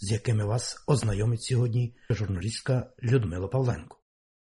[0.00, 3.98] з якими вас ознайомить сьогодні журналістка Людмила Павленко.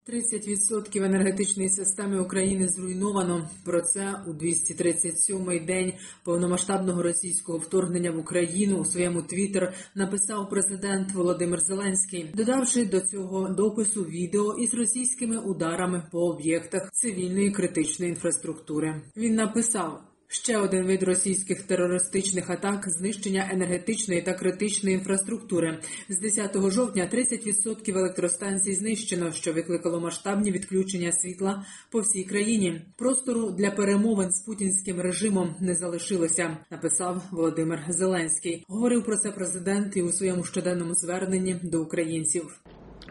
[0.07, 3.49] 30% енергетичної системи України зруйновано.
[3.65, 11.11] Про це у 237-й день повномасштабного російського вторгнення в Україну у своєму твіттер написав президент
[11.11, 19.01] Володимир Зеленський, додавши до цього допису відео із російськими ударами по об'єктах цивільної критичної інфраструктури.
[19.17, 20.10] Він написав.
[20.33, 25.79] Ще один вид російських терористичних атак знищення енергетичної та критичної інфраструктури.
[26.09, 32.81] З 10 жовтня 30% електростанцій знищено, що викликало масштабні відключення світла по всій країні.
[32.97, 38.65] Простору для перемовин з путінським режимом не залишилося, написав Володимир Зеленський.
[38.67, 42.61] Говорив про це президент і у своєму щоденному зверненні до українців.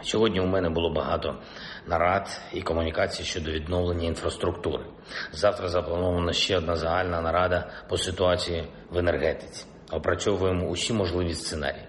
[0.03, 1.39] Сьогодні у мене було багато
[1.87, 4.85] нарад і комунікацій щодо відновлення інфраструктури.
[5.33, 9.67] Завтра запланована ще одна загальна нарада по ситуації в енергетиці.
[9.93, 11.85] Опрацьовуємо усі можливі сценарії.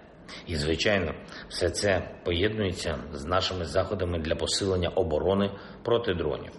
[0.47, 1.13] І, звичайно,
[1.49, 5.51] все це поєднується з нашими заходами для посилення оборони
[5.83, 6.51] проти дронів.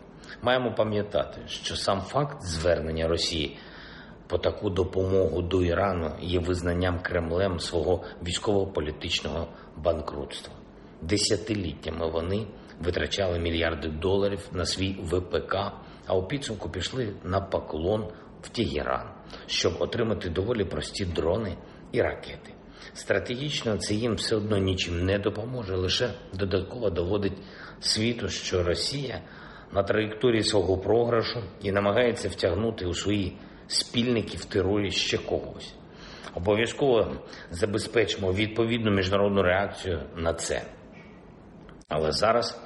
[0.43, 3.59] Маємо пам'ятати, що сам факт звернення Росії
[4.27, 10.55] по таку допомогу до Ірану є визнанням Кремлем свого військово-політичного банкрутства.
[11.03, 12.47] Десятиліттями вони
[12.81, 15.57] витрачали мільярди доларів на свій ВПК,
[16.07, 18.09] а у підсумку пішли на поклон
[18.43, 19.09] в Тегеран,
[19.47, 21.57] щоб отримати доволі прості дрони
[21.93, 22.55] і ракети.
[22.95, 27.39] Стратегічно це їм все одно нічим не допоможе, лише додатково доводить
[27.81, 29.21] світу, що Росія
[29.73, 35.75] на траєкторії свого програшу і намагається втягнути у свої спільники в терорі ще когось.
[36.35, 37.17] Обов'язково
[37.51, 40.63] забезпечимо відповідну міжнародну реакцію на це.
[41.93, 42.61] Але зараз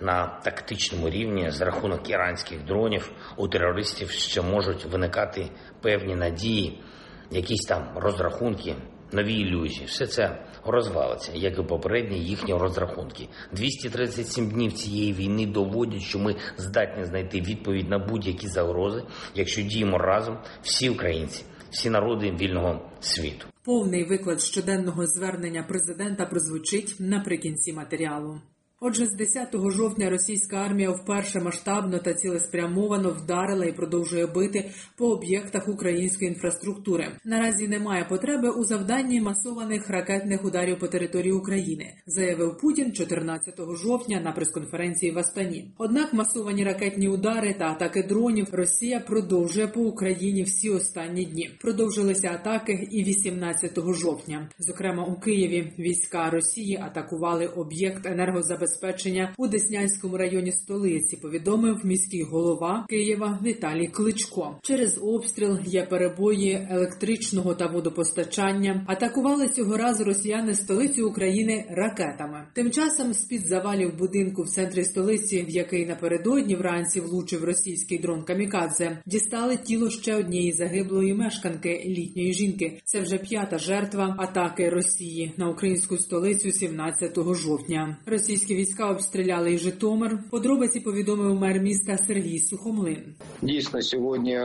[0.00, 5.50] на тактичному рівні з рахунок іранських дронів у терористів ще можуть виникати
[5.82, 6.82] певні надії,
[7.30, 8.76] якісь там розрахунки,
[9.12, 9.86] нові ілюзії.
[9.86, 13.28] Все це розвалиться, як і попередні їхні розрахунки.
[13.52, 19.02] 237 днів цієї війни доводять, що ми здатні знайти відповідь на будь-які загрози,
[19.34, 23.46] якщо діємо разом всі українці, всі народи вільного світу.
[23.64, 28.40] Повний виклад щоденного звернення президента прозвучить наприкінці матеріалу.
[28.80, 35.06] Отже, з 10 жовтня російська армія вперше масштабно та цілеспрямовано вдарила і продовжує бити по
[35.06, 37.08] об'єктах української інфраструктури.
[37.24, 44.20] Наразі немає потреби у завданні масованих ракетних ударів по території України, заявив Путін 14 жовтня
[44.20, 45.70] на прес-конференції в Астані.
[45.78, 51.50] Однак масовані ракетні удари та атаки дронів Росія продовжує по Україні всі останні дні.
[51.60, 54.48] Продовжилися атаки і 18 жовтня.
[54.58, 61.16] Зокрема, у Києві війська Росії атакували об'єкт енергозабезпечення забезпечення у Деснянському районі столиці.
[61.16, 64.58] Повідомив міський голова Києва Віталій Кличко.
[64.62, 68.84] Через обстріл є перебої електричного та водопостачання.
[68.88, 72.46] Атакували цього разу росіяни столицю України ракетами.
[72.52, 77.98] Тим часом з під завалів будинку в центрі столиці, в який напередодні вранці влучив російський
[77.98, 82.80] дрон Камікадзе, дістали тіло ще однієї загиблої мешканки літньої жінки.
[82.84, 87.96] Це вже п'ята жертва атаки Росії на українську столицю 17 жовтня.
[88.06, 90.18] Російські війська обстріляли і Житомир.
[90.30, 93.14] Подробиці повідомив мер міста Сергій Сухомлин.
[93.42, 94.40] Дійсно, сьогодні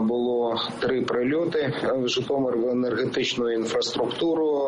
[0.00, 4.62] було три прильоти в Житомир в енергетичну інфраструктуру.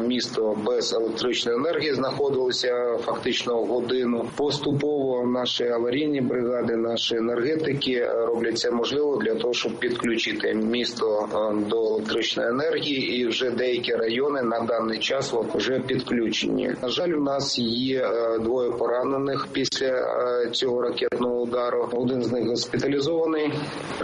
[0.00, 4.24] Місто без електричної енергії знаходилося фактично годину.
[4.36, 11.28] Поступово наші аварійні бригади, наші енергетики роблять це можливо для того, щоб підключити місто
[11.70, 16.74] до електричної енергії, і вже деякі райони на даний час вже підключені.
[16.82, 18.08] На жаль, у нас є
[18.38, 20.06] двоє поранених після
[20.52, 21.88] цього ракетного удару.
[21.92, 23.52] Один з них госпіталізований.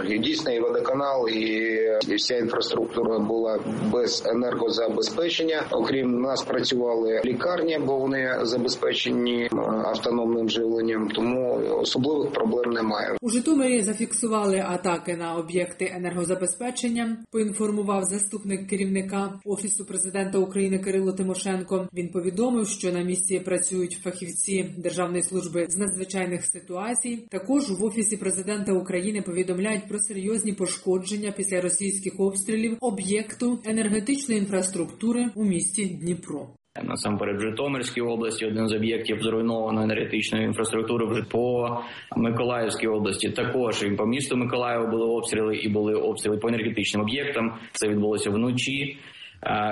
[0.07, 3.59] І дійсно і водоканал, і вся інфраструктура була
[3.91, 5.63] без енергозабезпечення.
[5.71, 11.09] Окрім нас працювали лікарні, бо вони забезпечені автономним живленням.
[11.09, 13.17] Тому особливих проблем немає.
[13.21, 17.17] У Житомирі зафіксували атаки на об'єкти енергозабезпечення.
[17.31, 21.87] Поінформував заступник керівника офісу президента України Кирило Тимошенко.
[21.93, 27.27] Він повідомив, що на місці працюють фахівці Державної служби з надзвичайних ситуацій.
[27.29, 35.25] Також в офісі президента України повідомляють про серйозні пошкодження після російських обстрілів об'єкту енергетичної інфраструктури
[35.35, 36.47] у місті Дніпро.
[36.83, 41.77] Насамперед, в Житомирській області один з об'єктів зруйнованої енергетичної інфраструктури вже по
[42.15, 43.29] Миколаївській області.
[43.29, 47.53] Також і по місту Миколаєва були обстріли і були обстріли по енергетичним об'єктам.
[47.71, 48.97] Це відбулося вночі.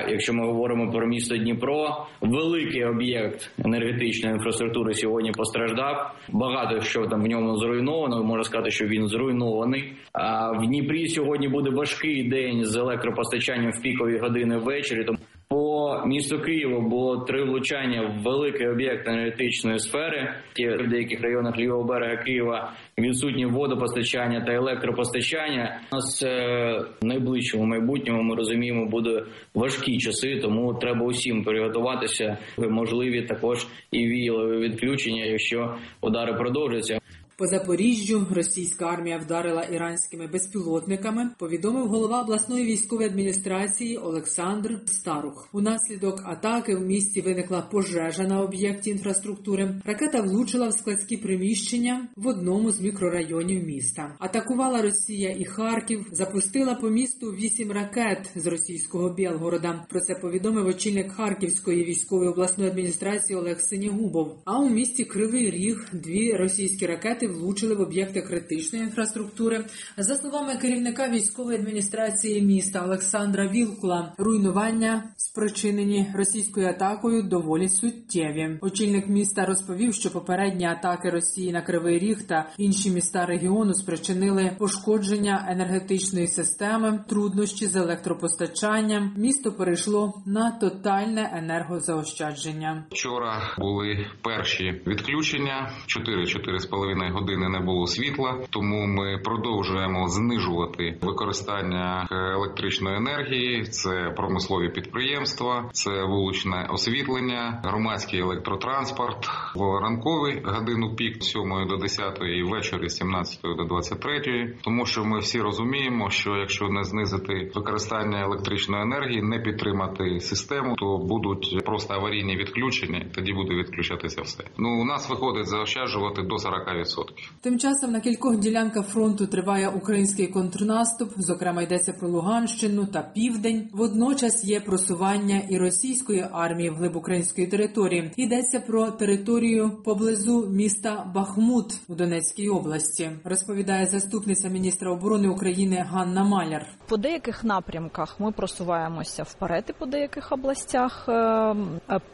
[0.09, 6.12] Якщо ми говоримо про місто Дніпро, великий об'єкт енергетичної інфраструктури сьогодні постраждав.
[6.30, 8.24] Багато що там в ньому зруйновано.
[8.24, 9.94] Можна сказати, що він зруйнований.
[10.13, 15.06] А в Дніпрі сьогодні буде важкий день з електропостачанням в пікові години ввечері.
[15.49, 20.33] По місту Києва було три влучання в великий об'єкт енергетичної сфери.
[20.57, 25.79] В деяких районах лівого берега Києва відсутні водопостачання та електропостачання.
[25.91, 29.23] У нас е, в найближчому майбутньому ми розуміємо, буде
[29.53, 32.38] важкі часи, тому треба усім приготуватися.
[32.57, 37.00] Можливі також і віялові відключення, якщо удари продовжаться.
[37.39, 41.30] По Запоріжжю російська армія вдарила іранськими безпілотниками.
[41.39, 45.50] Повідомив голова обласної військової адміністрації Олександр Старух.
[45.54, 49.81] Унаслідок атаки в місті виникла пожежа на об'єкті інфраструктури.
[49.86, 54.16] Ракета влучила в складські приміщення в одному з мікрорайонів міста.
[54.19, 59.86] Атакувала Росія і Харків, запустила по місту вісім ракет з російського Білгорода.
[59.89, 64.38] Про це повідомив очільник Харківської військової обласної адміністрації Олег Синігубов.
[64.45, 69.65] А у місті Кривий Ріг дві російські ракети влучили в об'єкти критичної інфраструктури.
[69.97, 78.57] За словами керівника військової адміністрації міста Олександра Вілкула, руйнування спричинені російською атакою доволі суттєві.
[78.62, 84.56] Очільник міста розповів, що попередні атаки Росії на Кривий Ріг та інші міста регіону спричинили
[84.59, 89.13] пошкодження енергетичної системи, труднощі з електропостачанням.
[89.18, 92.83] Місто перейшло на тотальне енергозаощадження.
[92.91, 102.97] Вчора були перші відключення 4-4,5 години не було світла, тому ми продовжуємо знижувати використання електричної
[102.97, 103.63] енергії.
[103.63, 109.25] Це промислові підприємства, це вуличне освітлення, громадський електротранспорт
[109.55, 114.85] в ранковий годину пік з 7 до 10 і ввечері з 17 до 23, тому
[114.85, 120.97] що ми всі розуміємо, що якщо не знизити використання електричної енергії, не підтримати систему, то
[120.97, 123.05] будуть просто аварійні відключення.
[123.15, 124.43] Тоді буде відключатися все.
[124.57, 127.06] Ну у нас виходить заощаджувати до 40%.
[127.42, 131.13] Тим часом на кількох ділянках фронту триває український контрнаступ.
[131.18, 133.69] Зокрема, йдеться про Луганщину та Південь.
[133.74, 138.12] Водночас є просування і російської армії вглиб української території.
[138.18, 143.12] Йдеться про територію поблизу міста Бахмут у Донецькій області.
[143.24, 146.65] Розповідає заступниця міністра оборони України Ганна Маляр.
[146.88, 151.10] По деяких напрямках ми просуваємося вперед і по деяких областях.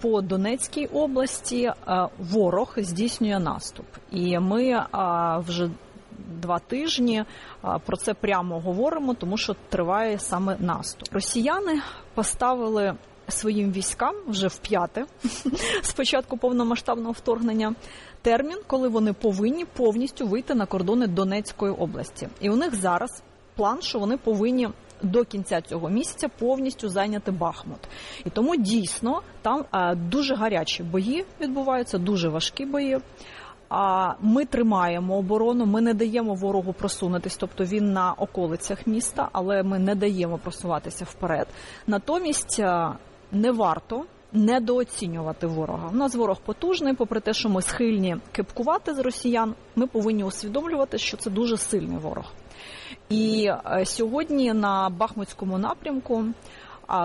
[0.02, 1.72] По Донецькій області
[2.20, 4.86] ворог здійснює наступ, і ми
[5.38, 5.70] вже
[6.42, 7.24] два тижні
[7.86, 11.14] про це прямо говоримо, тому що триває саме наступ.
[11.14, 11.82] Росіяни
[12.14, 12.94] поставили
[13.28, 15.06] своїм військам вже в п'яте
[15.82, 17.76] з початку повномасштабного вторгнення.
[18.22, 23.24] Термін, коли вони повинні повністю вийти на кордони Донецької області, і у них зараз
[23.56, 24.70] план, що вони повинні
[25.02, 27.80] до кінця цього місяця повністю зайняти Бахмут.
[28.26, 29.66] І тому дійсно там
[29.96, 33.00] дуже гарячі бої відбуваються, дуже важкі бої.
[33.70, 39.64] А ми тримаємо оборону, ми не даємо ворогу просунутись, тобто він на околицях міста, але
[39.64, 41.48] ми не даємо просуватися вперед.
[41.88, 42.60] Натомість
[43.32, 45.90] не варто недооцінювати ворога.
[45.94, 50.98] У нас ворог потужний, попри те, що ми схильні кипкувати з росіян, ми повинні усвідомлювати,
[50.98, 52.26] що це дуже сильний ворог.
[53.10, 53.52] І
[53.84, 56.26] сьогодні на Бахмутському напрямку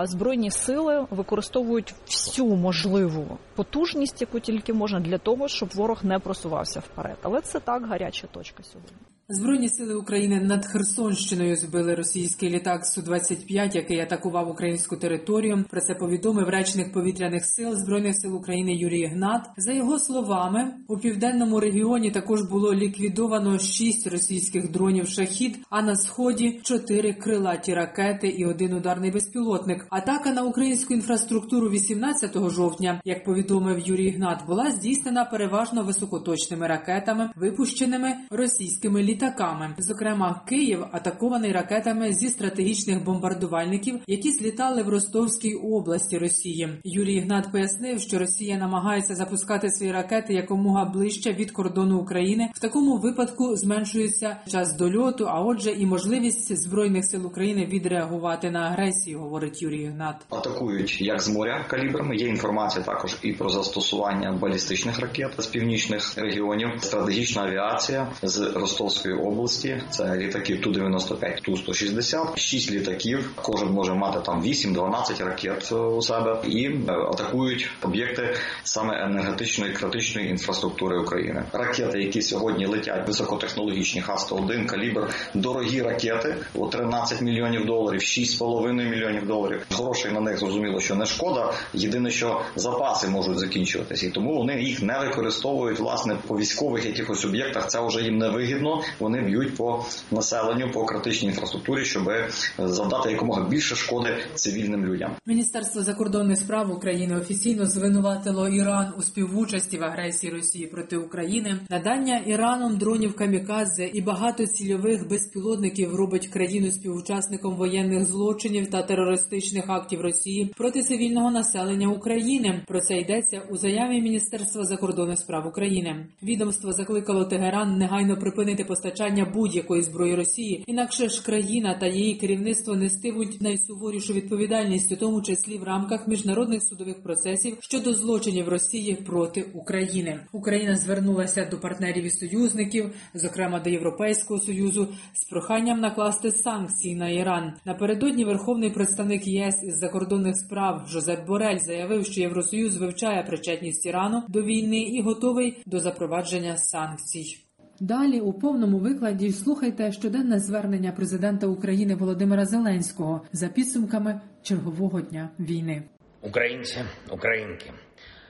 [0.03, 6.79] збройні сили використовують всю можливу потужність, яку тільки можна, для того, щоб ворог не просувався
[6.79, 7.17] вперед.
[7.21, 8.97] Але це так гаряча точка сьогодні.
[9.31, 15.65] Збройні сили України над Херсонщиною збили російський літак су 25 який атакував українську територію.
[15.69, 19.49] Про це повідомив речник повітряних сил збройних сил України Юрій Гнат.
[19.57, 25.59] За його словами, у південному регіоні також було ліквідовано шість російських дронів шахід.
[25.69, 29.87] А на сході чотири крилаті ракети і один ударний безпілотник.
[29.89, 37.29] Атака на українську інфраструктуру 18 жовтня, як повідомив Юрій Гнат, була здійснена переважно високоточними ракетами,
[37.35, 39.75] випущеними російськими літаками літаками.
[39.77, 46.69] Зокрема, Київ атакований ракетами зі стратегічних бомбардувальників, які злітали в Ростовській області Росії.
[46.83, 52.49] Юрій Ігнат пояснив, що Росія намагається запускати свої ракети якомога ближче від кордону України.
[52.55, 58.59] В такому випадку зменшується час дольоту, а отже, і можливість збройних сил України відреагувати на
[58.59, 60.15] агресію, говорить Юрій Ігнат.
[60.29, 62.15] Атакують як з моря калібрами.
[62.15, 66.69] Є інформація також і про застосування балістичних ракет з північних регіонів.
[66.79, 69.81] Стратегічна авіація з Ростовської Миколаївської області.
[69.89, 73.31] Це літаки Ту-95, Ту-160, 6 літаків.
[73.35, 80.99] Кожен може мати там 8-12 ракет у себе і атакують об'єкти саме енергетичної критичної інфраструктури
[80.99, 81.43] України.
[81.53, 89.27] Ракети, які сьогодні летять високотехнологічні Х-101, калібр, дорогі ракети у 13 мільйонів доларів, 6,5 мільйонів
[89.27, 89.65] доларів.
[89.71, 91.53] Грошей на них зрозуміло, що не шкода.
[91.73, 97.25] Єдине, що запаси можуть закінчуватися, і тому вони їх не використовують власне по військових якихось
[97.25, 97.67] об'єктах.
[97.67, 98.81] Це вже їм не вигідно.
[98.99, 102.11] Вони б'ють по населенню, по критичній інфраструктурі, щоб
[102.57, 105.11] завдати якомога більше шкоди цивільним людям.
[105.25, 111.59] Міністерство закордонних справ України офіційно звинуватило Іран у співучасті в агресії Росії проти України.
[111.69, 120.01] Надання Іраном дронів камікадзе і багатоцільових безпілотників робить країну співучасником воєнних злочинів та терористичних актів
[120.01, 122.63] Росії проти цивільного населення України.
[122.67, 126.05] Про це йдеться у заяві Міністерства закордонних справ України.
[126.23, 128.88] Відомство закликало Тегеран негайно припинити постачання
[129.33, 135.57] будь-якої зброї Росії, інакше ж країна та її керівництво нестимуть найсуворішу відповідальність, у тому числі
[135.57, 140.19] в рамках міжнародних судових процесів щодо злочинів Росії проти України.
[140.31, 147.09] Україна звернулася до партнерів і союзників, зокрема до Європейського союзу, з проханням накласти санкції на
[147.09, 147.53] Іран.
[147.65, 154.23] Напередодні верховний представник ЄС із закордонних справ Жозеп Борель заявив, що Євросоюз вивчає причетність Ірану
[154.27, 157.48] до війни і готовий до запровадження санкцій.
[157.81, 165.29] Далі у повному викладі слухайте щоденне звернення президента України Володимира Зеленського за підсумками чергового дня
[165.39, 165.83] війни.
[166.21, 166.79] Українці,
[167.11, 167.71] українки.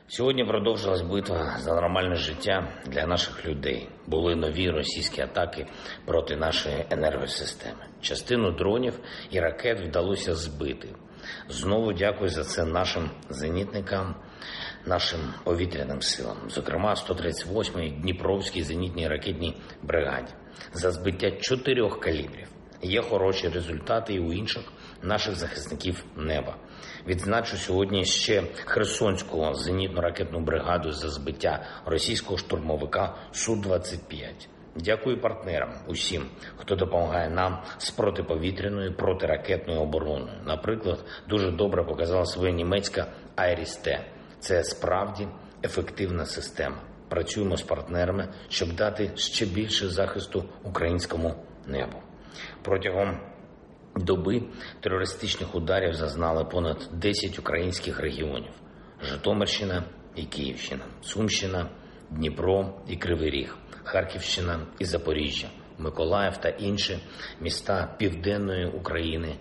[0.07, 3.89] Сьогодні продовжилась битва за нормальне життя для наших людей.
[4.07, 5.67] Були нові російські атаки
[6.05, 7.85] проти нашої енергосистеми.
[8.01, 8.99] Частину дронів
[9.31, 10.87] і ракет вдалося збити.
[11.49, 14.15] Знову дякую за це нашим зенітникам,
[14.85, 20.33] нашим повітряним силам, зокрема 138-й Дніпровській зенітній ракетній бригаді,
[20.73, 22.47] за збиття чотирьох калібрів.
[22.81, 24.63] Є хороші результати і у інших
[25.03, 26.55] наших захисників неба.
[27.07, 34.47] Відзначу сьогодні ще Херсонську зенітно-ракетну бригаду за збиття російського штурмовика Су-25.
[34.75, 36.25] Дякую партнерам усім,
[36.57, 40.37] хто допомагає нам з протиповітряною протиракетною обороною.
[40.45, 44.05] Наприклад, дуже добре показала своя німецька Айріс-Т.
[44.39, 45.27] Це справді
[45.63, 46.77] ефективна система.
[47.09, 51.35] Працюємо з партнерами, щоб дати ще більше захисту українському
[51.67, 51.97] небу.
[52.61, 53.19] Протягом
[53.95, 54.43] доби
[54.79, 58.51] терористичних ударів зазнали понад 10 українських регіонів:
[59.01, 59.83] Житомирщина
[60.15, 61.69] і Київщина, Сумщина,
[62.11, 65.47] Дніпро і Кривий Ріг, Харківщина і Запоріжжя,
[65.77, 66.99] Миколаїв та інші
[67.41, 69.35] міста Південної України,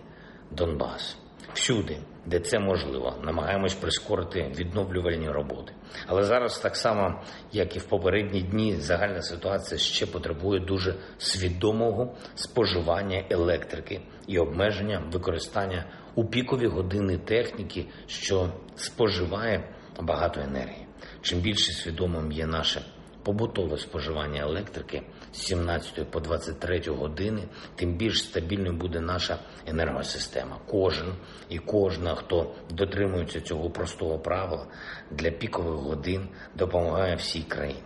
[0.51, 1.17] Донбас.
[1.53, 5.73] Всюди, де це можливо, намагаємось прискорити відновлювальні роботи.
[6.07, 7.21] Але зараз, так само
[7.51, 15.03] як і в попередні дні, загальна ситуація ще потребує дуже свідомого споживання електрики і обмеження
[15.11, 15.85] використання
[16.15, 20.88] у пікові години техніки, що споживає багато енергії.
[21.21, 22.81] Чим більше свідомим є наше
[23.23, 27.41] побутове споживання електрики з 17 по 23 години,
[27.75, 30.59] тим більш стабільною буде наша енергосистема.
[30.67, 31.13] Кожен
[31.49, 34.67] і кожна, хто дотримується цього простого правила
[35.11, 37.83] для пікових годин, допомагає всій країні.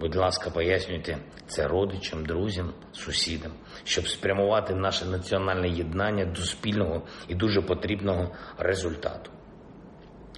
[0.00, 3.52] Будь ласка, пояснюйте це родичам, друзям, сусідам,
[3.84, 9.30] щоб спрямувати наше національне єднання до спільного і дуже потрібного результату.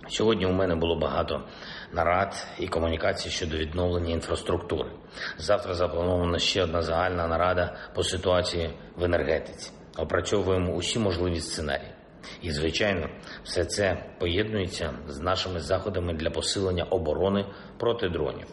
[0.08, 1.44] Сьогодні у мене було багато
[1.94, 4.90] нарад і комунікацій щодо відновлення інфраструктури.
[5.38, 9.70] Завтра запланована ще одна загальна нарада по ситуації в енергетиці.
[9.98, 11.90] Опрацьовуємо усі можливі сценарії.
[12.42, 13.08] І, звичайно,
[13.44, 17.46] все це поєднується з нашими заходами для посилення оборони
[17.78, 18.46] проти дронів.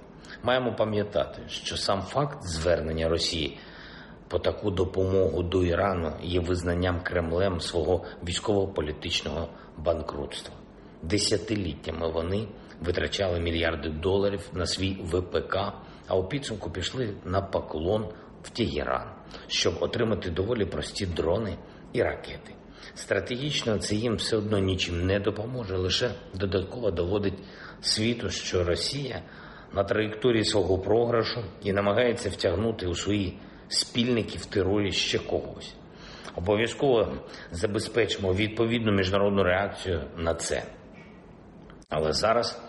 [0.43, 3.59] Маємо пам'ятати, що сам факт звернення Росії
[4.27, 10.60] по таку допомогу до Ірану є визнанням Кремлем свого військово-політичного банкрутства.
[11.03, 12.47] Десятиліттями вони
[12.81, 15.57] витрачали мільярди доларів на свій ВПК,
[16.07, 18.07] а у підсумку пішли на поклон
[18.43, 19.07] в Тегеран,
[19.47, 21.57] щоб отримати доволі прості дрони
[21.93, 22.53] і ракети.
[22.95, 27.39] Стратегічно це їм все одно нічим не допоможе, лише додатково доводить
[27.81, 29.21] світу, що Росія
[29.73, 35.75] на траєкторії свого програшу і намагається втягнути у свої спільники в терорі ще когось.
[36.35, 37.13] Обов'язково
[37.51, 40.63] забезпечимо відповідну міжнародну реакцію на це.
[41.91, 42.61] Але зараз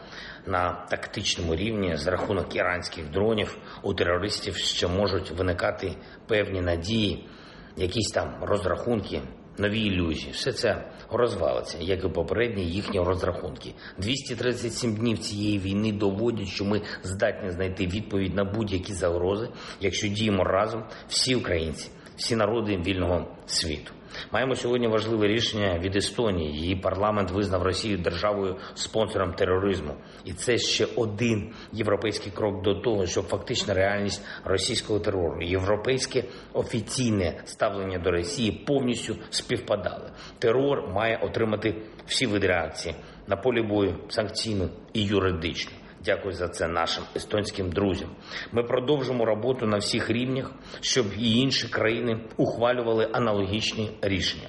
[0.46, 7.28] на тактичному рівні з рахунок іранських дронів у терористів ще можуть виникати певні надії,
[7.76, 9.22] якісь там розрахунки
[9.58, 10.32] нові ілюзії.
[10.32, 13.74] Все це розвалиться, як і попередні їхні розрахунки.
[13.98, 19.48] 237 днів цієї війни доводять, що ми здатні знайти відповідь на будь-які загрози,
[19.80, 23.92] якщо діємо разом всі українці, всі народи вільного світу.
[24.32, 26.52] Маємо сьогодні важливе рішення від Естонії.
[26.52, 33.06] Її парламент визнав Росію державою спонсором тероризму, і це ще один європейський крок до того,
[33.06, 40.10] щоб фактична реальність російського терору, європейське офіційне ставлення до Росії повністю співпадали.
[40.38, 41.74] Терор має отримати
[42.06, 42.94] всі види реакції
[43.26, 45.81] на полі бою санкційну і юридичну.
[46.04, 48.08] Дякую за це нашим естонським друзям.
[48.52, 54.48] Ми продовжимо роботу на всіх рівнях, щоб і інші країни ухвалювали аналогічні рішення.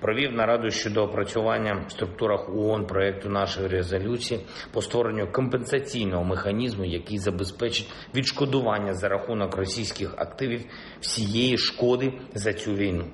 [0.00, 4.40] Провів нараду щодо опрацювання в структурах ООН проекту нашої резолюції
[4.72, 10.64] по створенню компенсаційного механізму, який забезпечить відшкодування за рахунок російських активів
[11.00, 13.04] всієї шкоди за цю війну.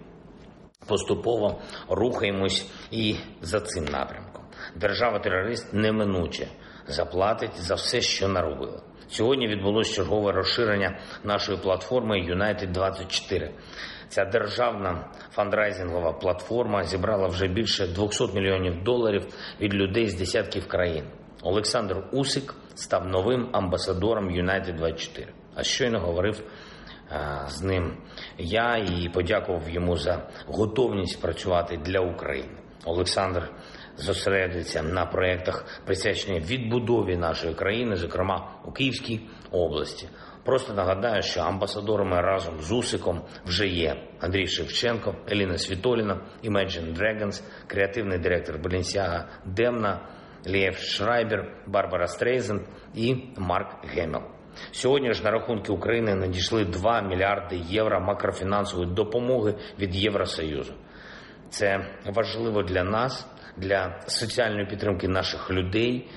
[0.87, 4.45] Поступово рухаємось і за цим напрямком.
[4.77, 6.47] Держава-терорист неминуче
[6.89, 8.83] заплатить за все, що наробила.
[9.09, 13.55] Сьогодні відбулося чергове розширення нашої платформи United 24
[14.09, 19.27] Ця державна фандрайзингова платформа зібрала вже більше 200 мільйонів доларів
[19.61, 21.05] від людей з десятків країн.
[21.43, 26.43] Олександр Усик став новим амбасадором United 24 А щойно говорив
[27.11, 27.97] а, з ним
[28.39, 32.59] я і подякував йому за готовність працювати для України.
[32.85, 33.51] Олександр
[33.99, 40.09] зосередиться на проєктах, присвячених відбудові нашої країни, зокрема у Київській області.
[40.45, 47.43] Просто нагадаю, що амбасадорами разом з Усиком вже є Андрій Шевченко, Еліна Світоліна, Imagine Dragons,
[47.67, 50.01] креативний директор Balenciaga Демна,
[50.47, 52.61] Лєв Шрайбер, Барбара Стрейзен
[52.95, 54.23] і Марк Гемел.
[54.71, 60.75] Сьогодні ж на рахунки України надійшли 2 мільярди євро макрофінансової допомоги від Євросоюзу.
[61.51, 63.27] Це важливо для нас,
[63.59, 66.09] для соціальної підтримки наших людей.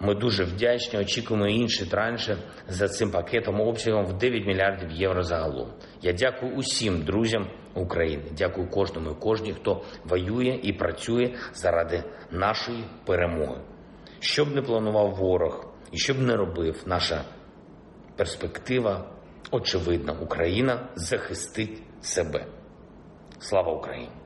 [0.00, 0.98] Ми дуже вдячні.
[0.98, 2.36] Очікуємо інші транші
[2.68, 5.72] за цим пакетом обсягом в 9 мільярдів євро загалом.
[6.02, 8.24] Я дякую усім друзям України.
[8.38, 13.60] Дякую кожному і кожній, хто воює і працює заради нашої перемоги.
[14.20, 17.24] Щоб не планував ворог і щоб не робив наша
[18.16, 19.10] перспектива,
[19.50, 22.46] очевидна, Україна захистить себе.
[23.38, 24.25] Слава Україні!